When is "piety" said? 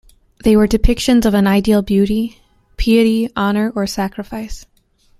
2.75-3.29